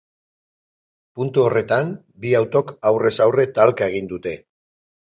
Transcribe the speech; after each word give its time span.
Puntu 1.19 1.43
horretan, 1.43 1.93
bi 2.25 2.33
autok 2.41 2.75
aurrez 2.93 3.15
aurre 3.29 3.49
talka 3.61 3.93
egin 3.95 4.15
dute. 4.17 4.39